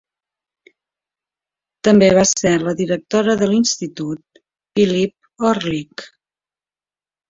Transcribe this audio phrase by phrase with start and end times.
[1.89, 6.11] També va ser la directora de l'Institut Pylyp Orlyk.